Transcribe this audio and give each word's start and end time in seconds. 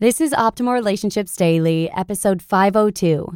This 0.00 0.20
is 0.20 0.32
Optimal 0.32 0.72
Relationships 0.72 1.36
Daily, 1.36 1.88
episode 1.92 2.42
502. 2.42 3.28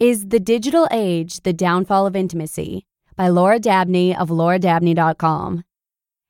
Is 0.00 0.26
the 0.26 0.40
Digital 0.40 0.88
Age 0.90 1.42
the 1.42 1.52
Downfall 1.52 2.04
of 2.04 2.16
Intimacy? 2.16 2.84
by 3.14 3.28
Laura 3.28 3.60
Dabney 3.60 4.12
of 4.14 4.28
lauradabney.com. 4.28 5.62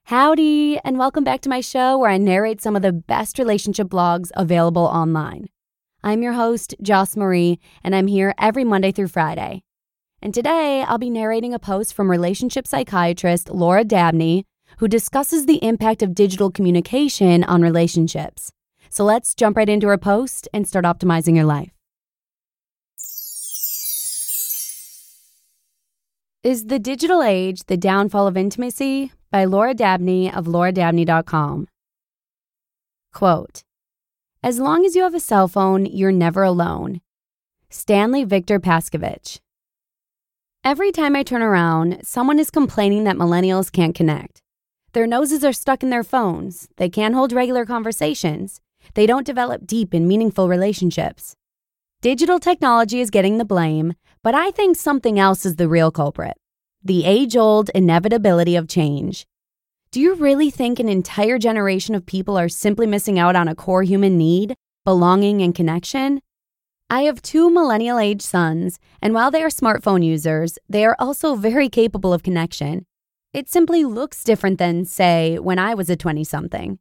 Howdy, 0.05 0.79
and 0.85 0.98
welcome 0.98 1.25
back 1.25 1.41
to 1.41 1.48
my 1.48 1.62
show 1.62 1.97
where 1.97 2.11
I 2.11 2.19
narrate 2.19 2.61
some 2.61 2.77
of 2.77 2.83
the 2.83 2.92
best 2.92 3.39
relationship 3.39 3.89
blogs 3.89 4.29
available 4.37 4.85
online. 4.85 5.47
I'm 6.03 6.23
your 6.23 6.35
host, 6.35 6.75
Joss 6.83 7.17
Marie, 7.17 7.59
and 7.83 7.97
I'm 7.97 8.09
here 8.09 8.35
every 8.39 8.65
Monday 8.65 8.92
through 8.92 9.09
Friday. 9.09 9.62
And 10.20 10.35
today 10.35 10.83
I'll 10.83 10.98
be 10.98 11.09
narrating 11.09 11.55
a 11.55 11.59
post 11.59 11.95
from 11.95 12.11
relationship 12.11 12.67
psychiatrist 12.67 13.48
Laura 13.48 13.83
Dabney, 13.83 14.45
who 14.77 14.89
discusses 14.89 15.47
the 15.47 15.65
impact 15.65 16.03
of 16.03 16.15
digital 16.15 16.51
communication 16.51 17.42
on 17.45 17.62
relationships. 17.62 18.53
So 18.95 19.05
let's 19.05 19.34
jump 19.34 19.56
right 19.56 19.69
into 19.69 19.89
our 19.89 19.98
post 19.98 20.48
and 20.55 20.69
start 20.69 20.84
optimizing 20.84 21.34
your 21.34 21.47
life. 21.47 21.73
Is 26.45 26.67
the 26.67 26.78
Digital 26.78 27.20
Age 27.20 27.64
the 27.64 27.77
Downfall 27.77 28.28
of 28.28 28.36
Intimacy? 28.36 29.11
by 29.33 29.47
Laura 29.47 29.75
Dabney 29.75 30.33
of 30.33 30.47
lauradabney.com. 30.47 31.67
Quote 33.12 33.64
As 34.45 34.61
long 34.61 34.84
as 34.84 34.95
you 34.95 35.03
have 35.03 35.14
a 35.14 35.19
cell 35.19 35.48
phone, 35.48 35.86
you're 35.86 36.12
never 36.12 36.45
alone. 36.45 37.01
Stanley 37.70 38.23
Victor 38.23 38.61
Paskavich. 38.61 39.41
Every 40.62 40.92
time 40.92 41.17
I 41.17 41.25
turn 41.25 41.42
around, 41.42 41.98
someone 42.05 42.39
is 42.39 42.48
complaining 42.48 43.03
that 43.05 43.17
millennials 43.17 43.73
can't 43.73 43.92
connect. 43.92 44.41
Their 44.92 45.08
noses 45.08 45.42
are 45.42 45.53
stuck 45.53 45.83
in 45.83 45.91
their 45.91 46.05
phones, 46.05 46.69
they 46.77 46.89
can't 46.89 47.17
hold 47.17 47.33
regular 47.33 47.67
conversations, 47.67 48.61
they 48.93 49.07
don't 49.07 49.27
develop 49.27 49.67
deep 49.67 49.95
and 49.95 50.07
meaningful 50.07 50.49
relationships. 50.49 51.35
Digital 52.03 52.39
technology 52.39 53.01
is 53.01 53.11
getting 53.11 53.39
the 53.39 53.45
blame, 53.45 53.95
but 54.23 54.35
I 54.35 54.51
think 54.51 54.77
something 54.77 55.19
else 55.19 55.47
is 55.47 55.57
the 55.57 55.69
real 55.69 55.91
culprit 55.91 56.37
the 56.87 57.07
age 57.07 57.35
old 57.35 57.71
inevitability 57.75 58.57
of 58.57 58.69
change. 58.69 59.27
Do 59.91 60.01
you 60.01 60.14
really 60.17 60.51
think 60.51 60.79
an 60.79 60.91
entire 60.91 61.39
generation 61.39 61.95
of 61.95 62.05
people 62.05 62.36
are 62.36 62.51
simply 62.51 62.86
missing 62.86 63.19
out 63.19 63.36
on 63.36 63.48
a 63.48 63.55
core 63.55 63.85
human 63.85 64.19
need, 64.19 64.55
belonging, 64.85 65.41
and 65.41 65.55
connection? 65.55 66.20
I 66.91 67.03
have 67.03 67.23
two 67.23 67.48
millennial 67.48 67.98
age 67.98 68.20
sons, 68.20 68.79
and 69.01 69.14
while 69.14 69.31
they 69.31 69.42
are 69.42 69.48
smartphone 69.48 70.05
users, 70.05 70.58
they 70.69 70.85
are 70.85 70.97
also 70.98 71.37
very 71.37 71.70
capable 71.70 72.13
of 72.13 72.23
connection. 72.23 72.85
It 73.33 73.48
simply 73.48 73.85
looks 73.85 74.23
different 74.23 74.58
than, 74.58 74.85
say, 74.85 75.39
when 75.39 75.58
I 75.58 75.73
was 75.73 75.89
a 75.89 75.97
20 75.97 76.23
something. 76.25 76.79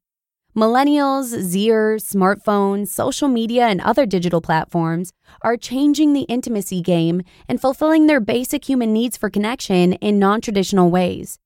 Millennials, 0.55 1.33
Zers, 1.33 2.13
smartphones, 2.13 2.89
social 2.89 3.27
media, 3.27 3.65
and 3.65 3.81
other 3.81 4.05
digital 4.05 4.39
platforms 4.39 5.11
are 5.41 5.57
changing 5.57 6.13
the 6.13 6.27
intimacy 6.29 6.79
game 6.79 7.23
and 7.49 7.59
fulfilling 7.59 8.05
their 8.05 8.19
basic 8.19 8.69
human 8.69 8.93
needs 8.93 9.17
for 9.17 9.31
connection 9.31 9.93
in 9.93 10.19
non 10.19 10.41
traditional 10.41 10.91
ways. 10.91 11.39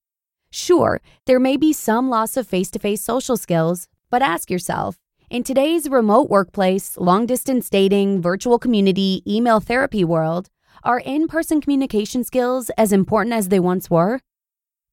Sure, 0.52 1.00
there 1.26 1.40
may 1.40 1.56
be 1.56 1.72
some 1.72 2.10
loss 2.10 2.36
of 2.36 2.48
face 2.48 2.70
to 2.72 2.80
face 2.80 3.02
social 3.02 3.38
skills, 3.38 3.88
but 4.10 4.22
ask 4.22 4.52
yourself 4.52 4.98
in 5.30 5.44
today's 5.44 5.90
remote 5.90 6.30
workplace, 6.30 6.98
long 6.98 7.26
distance 7.26 7.70
dating, 7.70 8.22
virtual 8.22 8.60
community, 8.60 9.24
email 9.28 9.60
therapy 9.62 10.04
world, 10.04 10.50
are 10.84 11.00
in 11.00 11.28
person 11.28 11.62
communication 11.62 12.24
skills 12.24 12.70
as 12.78 12.92
important 12.92 13.34
as 13.34 13.48
they 13.50 13.60
once 13.60 13.90
were? 13.90 14.20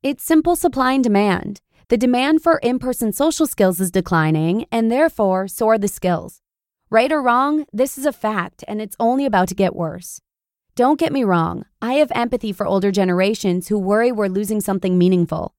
It's 0.02 0.22
simple 0.22 0.54
supply 0.54 0.92
and 0.92 1.02
demand. 1.04 1.60
The 1.88 1.98
demand 1.98 2.42
for 2.42 2.58
in 2.58 2.78
person 2.78 3.12
social 3.12 3.46
skills 3.46 3.78
is 3.78 3.90
declining, 3.90 4.64
and 4.72 4.90
therefore, 4.90 5.48
so 5.48 5.68
are 5.68 5.78
the 5.78 5.88
skills. 5.88 6.40
Right 6.90 7.12
or 7.12 7.20
wrong, 7.20 7.66
this 7.72 7.98
is 7.98 8.06
a 8.06 8.12
fact, 8.12 8.64
and 8.66 8.80
it's 8.80 8.96
only 8.98 9.26
about 9.26 9.48
to 9.48 9.54
get 9.54 9.76
worse. 9.76 10.20
Don't 10.76 10.98
get 10.98 11.12
me 11.12 11.24
wrong, 11.24 11.66
I 11.82 11.94
have 11.94 12.10
empathy 12.14 12.52
for 12.52 12.66
older 12.66 12.90
generations 12.90 13.68
who 13.68 13.78
worry 13.78 14.10
we're 14.10 14.28
losing 14.28 14.60
something 14.60 14.96
meaningful. 14.96 15.54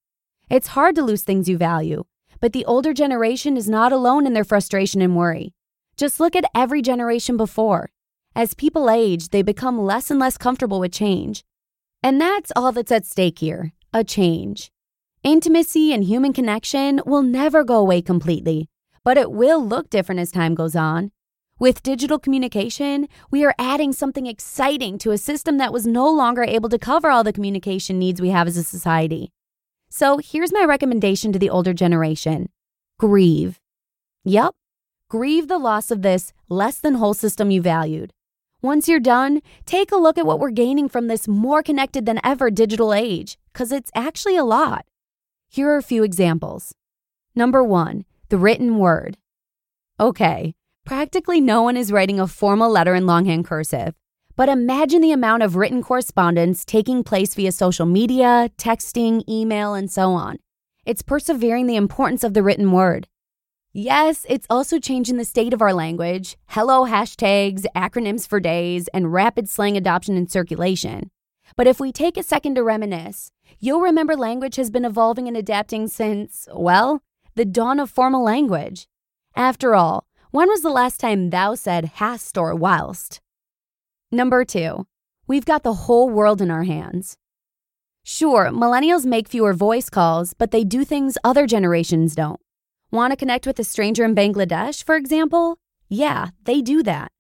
It's 0.50 0.70
hard 0.70 0.96
to 0.96 1.04
lose 1.04 1.24
things 1.24 1.48
you 1.48 1.58
value, 1.58 2.06
but 2.42 2.54
the 2.54 2.66
older 2.66 2.94
generation 2.94 3.56
is 3.56 3.70
not 3.70 3.92
alone 3.92 4.26
in 4.26 4.34
their 4.34 4.44
frustration 4.44 5.02
and 5.02 5.16
worry. 5.16 5.54
Just 5.96 6.20
look 6.20 6.36
at 6.36 6.50
every 6.54 6.82
generation 6.82 7.38
before. 7.38 7.90
As 8.36 8.54
people 8.54 8.90
age, 8.90 9.30
they 9.30 9.42
become 9.42 9.80
less 9.80 10.12
and 10.12 10.20
less 10.20 10.38
comfortable 10.38 10.80
with 10.80 10.92
change. 10.92 11.44
And 12.04 12.20
that's 12.20 12.52
all 12.56 12.72
that's 12.72 12.92
at 12.92 13.06
stake 13.06 13.40
here 13.40 13.74
a 13.94 14.04
change. 14.04 14.72
Intimacy 15.26 15.92
and 15.92 16.04
human 16.04 16.34
connection 16.34 17.02
will 17.04 17.24
never 17.24 17.64
go 17.64 17.78
away 17.78 18.00
completely, 18.00 18.70
but 19.04 19.18
it 19.18 19.32
will 19.32 19.66
look 19.66 19.90
different 19.90 20.22
as 20.22 20.32
time 20.32 20.54
goes 20.54 20.76
on. 20.76 21.10
With 21.58 21.82
digital 21.82 22.20
communication, 22.20 23.08
we 23.32 23.44
are 23.44 23.56
adding 23.58 23.92
something 23.92 24.28
exciting 24.28 25.00
to 25.00 25.10
a 25.10 25.18
system 25.18 25.58
that 25.58 25.74
was 25.74 25.88
no 25.88 26.08
longer 26.08 26.44
able 26.44 26.70
to 26.70 26.78
cover 26.78 27.10
all 27.10 27.24
the 27.24 27.34
communication 27.34 27.98
needs 27.98 28.22
we 28.22 28.30
have 28.30 28.46
as 28.46 28.56
a 28.56 28.62
society. 28.64 29.32
So 29.90 30.20
here's 30.20 30.54
my 30.54 30.64
recommendation 30.64 31.34
to 31.34 31.40
the 31.40 31.50
older 31.50 31.74
generation 31.74 32.50
grieve. 33.00 33.60
Yep, 34.26 34.54
grieve 35.10 35.48
the 35.48 35.58
loss 35.58 35.90
of 35.90 36.04
this 36.04 36.34
less 36.50 36.78
than 36.78 36.94
whole 36.94 37.16
system 37.16 37.50
you 37.50 37.64
valued. 37.64 38.14
Once 38.62 38.88
you're 38.88 39.00
done, 39.00 39.42
take 39.66 39.92
a 39.92 39.98
look 39.98 40.20
at 40.20 40.28
what 40.28 40.40
we're 40.40 40.52
gaining 40.52 40.88
from 40.88 41.08
this 41.08 41.28
more 41.28 41.64
connected 41.64 42.06
than 42.06 42.20
ever 42.24 42.52
digital 42.52 42.94
age, 42.94 43.40
because 43.52 43.72
it's 43.72 43.90
actually 43.96 44.38
a 44.38 44.44
lot. 44.44 44.86
Here 45.56 45.70
are 45.70 45.78
a 45.78 45.82
few 45.82 46.04
examples. 46.04 46.76
Number 47.34 47.64
one, 47.64 48.04
the 48.28 48.38
written 48.38 48.78
word. 48.78 49.16
Okay, 49.98 50.54
practically 50.86 51.40
no 51.40 51.64
one 51.64 51.78
is 51.78 51.94
writing 51.94 52.20
a 52.20 52.28
formal 52.28 52.70
letter 52.70 52.94
in 52.94 53.06
longhand 53.06 53.46
cursive, 53.46 53.96
but 54.36 54.50
imagine 54.50 55.00
the 55.00 55.14
amount 55.14 55.44
of 55.44 55.56
written 55.56 55.82
correspondence 55.82 56.66
taking 56.66 57.06
place 57.06 57.34
via 57.36 57.54
social 57.54 57.86
media, 57.86 58.52
texting, 58.58 59.24
email, 59.30 59.76
and 59.76 59.90
so 59.90 60.10
on. 60.10 60.40
It's 60.86 61.02
persevering 61.02 61.68
the 61.68 61.78
importance 61.78 62.26
of 62.26 62.34
the 62.34 62.44
written 62.44 62.74
word. 62.74 63.08
Yes, 63.72 64.26
it's 64.28 64.48
also 64.50 64.78
changing 64.78 65.16
the 65.16 65.24
state 65.24 65.54
of 65.54 65.62
our 65.62 65.74
language, 65.74 66.36
hello 66.48 66.84
hashtags, 66.84 67.64
acronyms 67.74 68.28
for 68.28 68.42
days, 68.42 68.90
and 68.90 69.14
rapid 69.14 69.48
slang 69.48 69.78
adoption 69.78 70.18
and 70.18 70.30
circulation. 70.30 71.12
But 71.56 71.66
if 71.66 71.80
we 71.80 71.94
take 71.94 72.18
a 72.18 72.24
second 72.24 72.56
to 72.56 72.64
reminisce, 72.64 73.32
you'll 73.60 73.82
remember 73.82 74.16
language 74.16 74.56
has 74.56 74.70
been 74.70 74.86
evolving 74.86 75.28
and 75.28 75.38
adapting 75.38 75.88
since, 75.88 76.48
well, 76.54 77.02
the 77.36 77.46
dawn 77.46 77.80
of 77.80 77.90
formal 77.90 78.24
language. 78.24 78.88
After 79.36 79.76
all, 79.76 80.06
when 80.32 80.50
was 80.50 80.62
the 80.62 80.70
last 80.70 81.00
time 81.00 81.30
thou 81.30 81.56
said 81.56 81.86
hast 81.96 82.38
or 82.38 82.56
whilst? 82.56 83.22
Number 84.12 84.46
two, 84.46 84.86
we've 85.28 85.46
got 85.46 85.64
the 85.64 85.74
whole 85.74 86.10
world 86.10 86.42
in 86.42 86.52
our 86.52 86.64
hands. 86.64 87.18
Sure, 88.04 88.50
millennials 88.52 89.06
make 89.06 89.28
fewer 89.28 89.54
voice 89.54 89.90
calls, 89.90 90.34
but 90.34 90.52
they 90.52 90.64
do 90.64 90.86
things 90.86 91.18
other 91.24 91.48
generations 91.48 92.16
don't. 92.16 92.40
Want 92.92 93.12
to 93.12 93.18
connect 93.18 93.48
with 93.48 93.58
a 93.60 93.64
stranger 93.64 94.06
in 94.06 94.14
Bangladesh, 94.14 94.84
for 94.84 94.96
example? 94.96 95.58
Yeah, 95.90 96.30
they 96.44 96.62
do 96.62 96.84
that. 96.84 97.12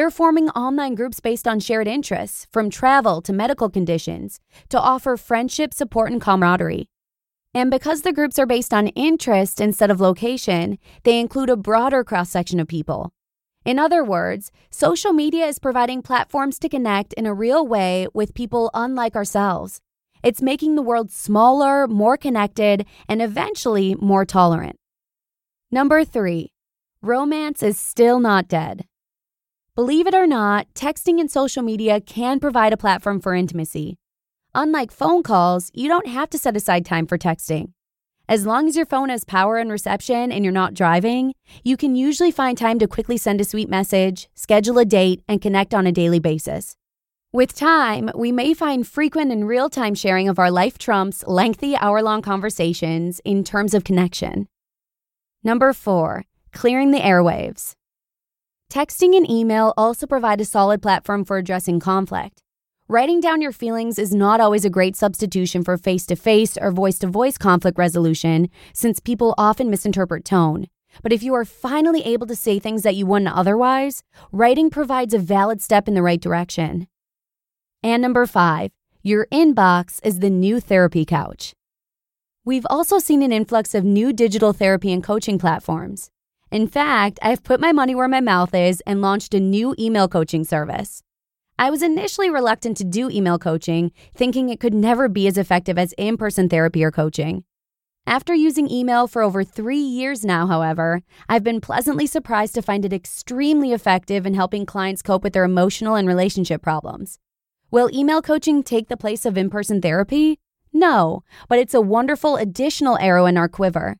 They're 0.00 0.10
forming 0.10 0.48
online 0.56 0.94
groups 0.94 1.20
based 1.20 1.46
on 1.46 1.60
shared 1.60 1.86
interests, 1.86 2.46
from 2.50 2.70
travel 2.70 3.20
to 3.20 3.34
medical 3.34 3.68
conditions, 3.68 4.40
to 4.70 4.80
offer 4.80 5.18
friendship, 5.18 5.74
support, 5.74 6.10
and 6.10 6.22
camaraderie. 6.22 6.88
And 7.52 7.70
because 7.70 8.00
the 8.00 8.14
groups 8.14 8.38
are 8.38 8.46
based 8.46 8.72
on 8.72 8.86
interest 8.96 9.60
instead 9.60 9.90
of 9.90 10.00
location, 10.00 10.78
they 11.02 11.20
include 11.20 11.50
a 11.50 11.56
broader 11.58 12.02
cross 12.02 12.30
section 12.30 12.58
of 12.60 12.66
people. 12.66 13.12
In 13.66 13.78
other 13.78 14.02
words, 14.02 14.50
social 14.70 15.12
media 15.12 15.44
is 15.44 15.58
providing 15.58 16.00
platforms 16.00 16.58
to 16.60 16.70
connect 16.70 17.12
in 17.12 17.26
a 17.26 17.34
real 17.34 17.66
way 17.66 18.06
with 18.14 18.32
people 18.32 18.70
unlike 18.72 19.14
ourselves. 19.14 19.82
It's 20.22 20.40
making 20.40 20.76
the 20.76 20.88
world 20.90 21.10
smaller, 21.10 21.86
more 21.86 22.16
connected, 22.16 22.86
and 23.06 23.20
eventually 23.20 23.96
more 23.96 24.24
tolerant. 24.24 24.76
Number 25.70 26.06
three, 26.06 26.52
romance 27.02 27.62
is 27.62 27.78
still 27.78 28.18
not 28.18 28.48
dead. 28.48 28.86
Believe 29.80 30.06
it 30.06 30.14
or 30.14 30.26
not, 30.26 30.66
texting 30.74 31.18
and 31.20 31.30
social 31.30 31.62
media 31.62 32.02
can 32.02 32.38
provide 32.38 32.74
a 32.74 32.76
platform 32.76 33.18
for 33.18 33.34
intimacy. 33.34 33.96
Unlike 34.54 34.92
phone 34.92 35.22
calls, 35.22 35.70
you 35.72 35.88
don't 35.88 36.06
have 36.06 36.28
to 36.30 36.38
set 36.38 36.54
aside 36.54 36.84
time 36.84 37.06
for 37.06 37.16
texting. 37.16 37.72
As 38.28 38.44
long 38.44 38.68
as 38.68 38.76
your 38.76 38.84
phone 38.84 39.08
has 39.08 39.24
power 39.24 39.56
and 39.56 39.70
reception 39.70 40.32
and 40.32 40.44
you're 40.44 40.52
not 40.52 40.74
driving, 40.74 41.32
you 41.64 41.78
can 41.78 41.96
usually 41.96 42.30
find 42.30 42.58
time 42.58 42.78
to 42.78 42.86
quickly 42.86 43.16
send 43.16 43.40
a 43.40 43.44
sweet 43.44 43.70
message, 43.70 44.28
schedule 44.34 44.76
a 44.76 44.84
date, 44.84 45.22
and 45.26 45.40
connect 45.40 45.72
on 45.72 45.86
a 45.86 45.92
daily 45.92 46.18
basis. 46.18 46.76
With 47.32 47.56
time, 47.56 48.10
we 48.14 48.32
may 48.32 48.52
find 48.52 48.86
frequent 48.86 49.32
and 49.32 49.48
real 49.48 49.70
time 49.70 49.94
sharing 49.94 50.28
of 50.28 50.38
our 50.38 50.50
life 50.50 50.76
trumps 50.76 51.24
lengthy 51.26 51.74
hour 51.74 52.02
long 52.02 52.20
conversations 52.20 53.22
in 53.24 53.44
terms 53.44 53.72
of 53.72 53.84
connection. 53.84 54.46
Number 55.42 55.72
four, 55.72 56.26
clearing 56.52 56.90
the 56.90 57.00
airwaves. 57.00 57.76
Texting 58.70 59.16
and 59.16 59.28
email 59.28 59.74
also 59.76 60.06
provide 60.06 60.40
a 60.40 60.44
solid 60.44 60.80
platform 60.80 61.24
for 61.24 61.38
addressing 61.38 61.80
conflict. 61.80 62.40
Writing 62.86 63.18
down 63.18 63.42
your 63.42 63.50
feelings 63.50 63.98
is 63.98 64.14
not 64.14 64.40
always 64.40 64.64
a 64.64 64.70
great 64.70 64.94
substitution 64.94 65.64
for 65.64 65.76
face 65.76 66.06
to 66.06 66.14
face 66.14 66.56
or 66.56 66.70
voice 66.70 66.96
to 67.00 67.08
voice 67.08 67.36
conflict 67.36 67.76
resolution, 67.76 68.48
since 68.72 69.00
people 69.00 69.34
often 69.36 69.70
misinterpret 69.70 70.24
tone. 70.24 70.68
But 71.02 71.12
if 71.12 71.20
you 71.20 71.34
are 71.34 71.44
finally 71.44 72.02
able 72.02 72.28
to 72.28 72.36
say 72.36 72.60
things 72.60 72.84
that 72.84 72.94
you 72.94 73.06
wouldn't 73.06 73.36
otherwise, 73.36 74.04
writing 74.30 74.70
provides 74.70 75.14
a 75.14 75.18
valid 75.18 75.60
step 75.60 75.88
in 75.88 75.94
the 75.94 76.02
right 76.02 76.20
direction. 76.20 76.86
And 77.82 78.00
number 78.00 78.24
five, 78.24 78.70
your 79.02 79.26
inbox 79.32 79.98
is 80.04 80.20
the 80.20 80.30
new 80.30 80.60
therapy 80.60 81.04
couch. 81.04 81.54
We've 82.44 82.66
also 82.70 83.00
seen 83.00 83.24
an 83.24 83.32
influx 83.32 83.74
of 83.74 83.82
new 83.82 84.12
digital 84.12 84.52
therapy 84.52 84.92
and 84.92 85.02
coaching 85.02 85.40
platforms. 85.40 86.08
In 86.50 86.66
fact, 86.66 87.20
I've 87.22 87.44
put 87.44 87.60
my 87.60 87.70
money 87.70 87.94
where 87.94 88.08
my 88.08 88.20
mouth 88.20 88.52
is 88.56 88.82
and 88.84 89.00
launched 89.00 89.34
a 89.34 89.40
new 89.40 89.72
email 89.78 90.08
coaching 90.08 90.42
service. 90.42 91.00
I 91.56 91.70
was 91.70 91.80
initially 91.80 92.28
reluctant 92.28 92.76
to 92.78 92.84
do 92.84 93.08
email 93.08 93.38
coaching, 93.38 93.92
thinking 94.16 94.48
it 94.48 94.58
could 94.58 94.74
never 94.74 95.08
be 95.08 95.28
as 95.28 95.38
effective 95.38 95.78
as 95.78 95.94
in 95.96 96.16
person 96.16 96.48
therapy 96.48 96.82
or 96.82 96.90
coaching. 96.90 97.44
After 98.04 98.34
using 98.34 98.68
email 98.68 99.06
for 99.06 99.22
over 99.22 99.44
three 99.44 99.78
years 99.78 100.24
now, 100.24 100.48
however, 100.48 101.02
I've 101.28 101.44
been 101.44 101.60
pleasantly 101.60 102.08
surprised 102.08 102.56
to 102.56 102.62
find 102.62 102.84
it 102.84 102.92
extremely 102.92 103.72
effective 103.72 104.26
in 104.26 104.34
helping 104.34 104.66
clients 104.66 105.02
cope 105.02 105.22
with 105.22 105.34
their 105.34 105.44
emotional 105.44 105.94
and 105.94 106.08
relationship 106.08 106.62
problems. 106.62 107.20
Will 107.70 107.94
email 107.94 108.22
coaching 108.22 108.64
take 108.64 108.88
the 108.88 108.96
place 108.96 109.24
of 109.24 109.38
in 109.38 109.50
person 109.50 109.80
therapy? 109.80 110.40
No, 110.72 111.22
but 111.48 111.60
it's 111.60 111.74
a 111.74 111.80
wonderful 111.80 112.34
additional 112.34 112.98
arrow 112.98 113.26
in 113.26 113.36
our 113.36 113.48
quiver. 113.48 113.98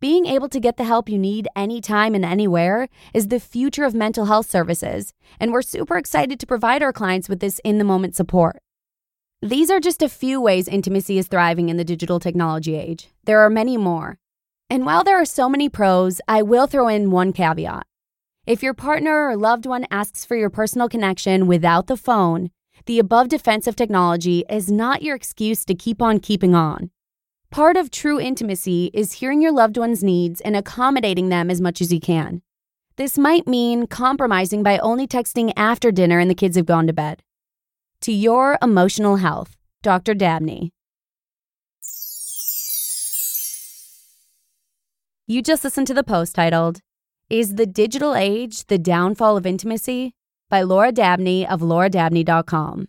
Being 0.00 0.26
able 0.26 0.48
to 0.50 0.60
get 0.60 0.76
the 0.76 0.84
help 0.84 1.08
you 1.08 1.18
need 1.18 1.48
anytime 1.56 2.14
and 2.14 2.24
anywhere 2.24 2.88
is 3.12 3.28
the 3.28 3.40
future 3.40 3.82
of 3.82 3.94
mental 3.94 4.26
health 4.26 4.48
services, 4.48 5.12
and 5.40 5.52
we're 5.52 5.60
super 5.60 5.96
excited 5.96 6.38
to 6.38 6.46
provide 6.46 6.84
our 6.84 6.92
clients 6.92 7.28
with 7.28 7.40
this 7.40 7.60
in 7.64 7.78
the 7.78 7.84
moment 7.84 8.14
support. 8.14 8.62
These 9.42 9.72
are 9.72 9.80
just 9.80 10.00
a 10.00 10.08
few 10.08 10.40
ways 10.40 10.68
intimacy 10.68 11.18
is 11.18 11.26
thriving 11.26 11.68
in 11.68 11.78
the 11.78 11.84
digital 11.84 12.20
technology 12.20 12.76
age. 12.76 13.08
There 13.24 13.40
are 13.40 13.50
many 13.50 13.76
more. 13.76 14.18
And 14.70 14.86
while 14.86 15.02
there 15.02 15.20
are 15.20 15.24
so 15.24 15.48
many 15.48 15.68
pros, 15.68 16.20
I 16.28 16.42
will 16.42 16.68
throw 16.68 16.86
in 16.86 17.10
one 17.10 17.32
caveat. 17.32 17.84
If 18.46 18.62
your 18.62 18.74
partner 18.74 19.28
or 19.28 19.36
loved 19.36 19.66
one 19.66 19.84
asks 19.90 20.24
for 20.24 20.36
your 20.36 20.50
personal 20.50 20.88
connection 20.88 21.48
without 21.48 21.88
the 21.88 21.96
phone, 21.96 22.50
the 22.86 23.00
above 23.00 23.28
defensive 23.28 23.74
technology 23.74 24.44
is 24.48 24.70
not 24.70 25.02
your 25.02 25.16
excuse 25.16 25.64
to 25.64 25.74
keep 25.74 26.00
on 26.00 26.20
keeping 26.20 26.54
on. 26.54 26.92
Part 27.50 27.78
of 27.78 27.90
true 27.90 28.20
intimacy 28.20 28.90
is 28.92 29.14
hearing 29.14 29.40
your 29.40 29.52
loved 29.52 29.78
one's 29.78 30.04
needs 30.04 30.40
and 30.42 30.54
accommodating 30.54 31.30
them 31.30 31.50
as 31.50 31.60
much 31.60 31.80
as 31.80 31.92
you 31.92 31.98
can. 31.98 32.42
This 32.96 33.16
might 33.16 33.46
mean 33.46 33.86
compromising 33.86 34.62
by 34.62 34.78
only 34.78 35.06
texting 35.06 35.52
after 35.56 35.90
dinner 35.90 36.18
and 36.18 36.30
the 36.30 36.34
kids 36.34 36.56
have 36.56 36.66
gone 36.66 36.86
to 36.86 36.92
bed. 36.92 37.22
To 38.02 38.12
your 38.12 38.58
emotional 38.60 39.16
health, 39.16 39.56
Dr. 39.82 40.14
Dabney. 40.14 40.72
You 45.26 45.42
just 45.42 45.64
listened 45.64 45.86
to 45.86 45.94
the 45.94 46.04
post 46.04 46.34
titled, 46.34 46.80
Is 47.30 47.54
the 47.54 47.66
Digital 47.66 48.14
Age 48.14 48.66
the 48.66 48.78
Downfall 48.78 49.36
of 49.36 49.46
Intimacy? 49.46 50.12
by 50.50 50.62
Laura 50.62 50.92
Dabney 50.92 51.46
of 51.46 51.60
lauradabney.com. 51.60 52.88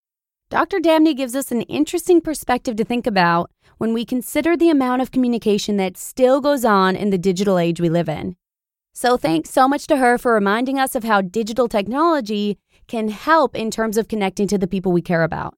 Dr. 0.51 0.81
Dabney 0.81 1.13
gives 1.13 1.33
us 1.33 1.49
an 1.53 1.61
interesting 1.61 2.19
perspective 2.19 2.75
to 2.75 2.83
think 2.83 3.07
about 3.07 3.49
when 3.77 3.93
we 3.93 4.03
consider 4.03 4.57
the 4.57 4.69
amount 4.69 5.01
of 5.01 5.09
communication 5.09 5.77
that 5.77 5.95
still 5.95 6.41
goes 6.41 6.65
on 6.65 6.93
in 6.93 7.09
the 7.09 7.17
digital 7.17 7.57
age 7.57 7.79
we 7.79 7.87
live 7.87 8.09
in. 8.09 8.35
So, 8.93 9.15
thanks 9.15 9.49
so 9.49 9.65
much 9.65 9.87
to 9.87 9.95
her 9.95 10.17
for 10.17 10.33
reminding 10.33 10.77
us 10.77 10.93
of 10.93 11.05
how 11.05 11.21
digital 11.21 11.69
technology 11.69 12.57
can 12.89 13.07
help 13.07 13.55
in 13.55 13.71
terms 13.71 13.95
of 13.95 14.09
connecting 14.09 14.45
to 14.49 14.57
the 14.57 14.67
people 14.67 14.91
we 14.91 15.01
care 15.01 15.23
about. 15.23 15.55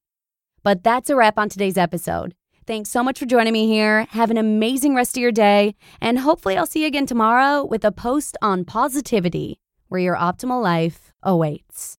But 0.62 0.84
that's 0.84 1.10
a 1.10 1.16
wrap 1.16 1.38
on 1.38 1.48
today's 1.48 1.76
episode. 1.76 2.32
Thanks 2.64 2.88
so 2.88 3.02
much 3.02 3.18
for 3.18 3.26
joining 3.26 3.52
me 3.52 3.66
here. 3.66 4.06
Have 4.10 4.30
an 4.30 4.38
amazing 4.38 4.94
rest 4.94 5.16
of 5.16 5.20
your 5.20 5.32
day, 5.32 5.74
and 6.00 6.20
hopefully, 6.20 6.56
I'll 6.56 6.66
see 6.66 6.82
you 6.82 6.86
again 6.86 7.06
tomorrow 7.06 7.64
with 7.64 7.84
a 7.84 7.90
post 7.90 8.36
on 8.40 8.64
positivity 8.64 9.58
where 9.88 10.00
your 10.00 10.14
optimal 10.14 10.62
life 10.62 11.12
awaits. 11.20 11.98